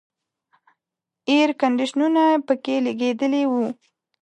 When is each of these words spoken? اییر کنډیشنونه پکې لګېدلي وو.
اییر 1.29 1.49
کنډیشنونه 1.61 2.23
پکې 2.47 2.75
لګېدلي 2.85 3.43
وو. 3.51 3.65